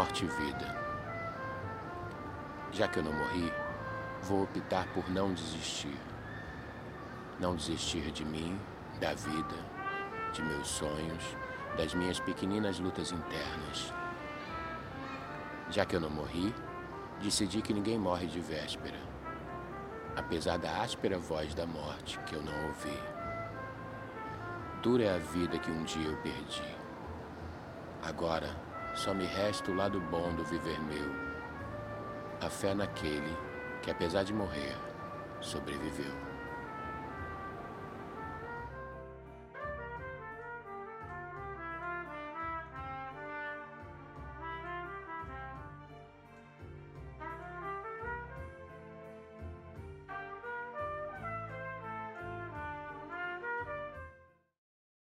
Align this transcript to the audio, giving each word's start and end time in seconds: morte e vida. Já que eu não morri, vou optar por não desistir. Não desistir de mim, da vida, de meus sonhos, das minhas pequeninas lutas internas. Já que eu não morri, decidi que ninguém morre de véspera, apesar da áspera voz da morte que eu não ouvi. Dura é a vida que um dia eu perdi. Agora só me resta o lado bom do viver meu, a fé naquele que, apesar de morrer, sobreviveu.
morte 0.00 0.24
e 0.24 0.28
vida. 0.28 0.74
Já 2.72 2.88
que 2.88 3.00
eu 3.00 3.02
não 3.02 3.12
morri, 3.12 3.52
vou 4.22 4.44
optar 4.44 4.86
por 4.94 5.06
não 5.10 5.34
desistir. 5.34 5.94
Não 7.38 7.54
desistir 7.54 8.10
de 8.10 8.24
mim, 8.24 8.58
da 8.98 9.12
vida, 9.12 9.56
de 10.32 10.42
meus 10.42 10.68
sonhos, 10.68 11.36
das 11.76 11.92
minhas 11.92 12.18
pequeninas 12.18 12.78
lutas 12.78 13.12
internas. 13.12 13.92
Já 15.68 15.84
que 15.84 15.96
eu 15.96 16.00
não 16.00 16.08
morri, 16.08 16.54
decidi 17.22 17.60
que 17.60 17.74
ninguém 17.74 17.98
morre 17.98 18.26
de 18.26 18.40
véspera, 18.40 18.98
apesar 20.16 20.56
da 20.56 20.80
áspera 20.80 21.18
voz 21.18 21.54
da 21.54 21.66
morte 21.66 22.18
que 22.20 22.34
eu 22.34 22.42
não 22.42 22.68
ouvi. 22.68 22.98
Dura 24.80 25.04
é 25.04 25.14
a 25.14 25.18
vida 25.18 25.58
que 25.58 25.70
um 25.70 25.84
dia 25.84 26.08
eu 26.08 26.16
perdi. 26.22 26.74
Agora 28.02 28.69
só 28.94 29.14
me 29.14 29.26
resta 29.26 29.70
o 29.70 29.74
lado 29.74 30.00
bom 30.00 30.34
do 30.34 30.44
viver 30.44 30.80
meu, 30.82 31.10
a 32.40 32.50
fé 32.50 32.74
naquele 32.74 33.36
que, 33.82 33.90
apesar 33.90 34.24
de 34.24 34.32
morrer, 34.32 34.76
sobreviveu. 35.40 36.14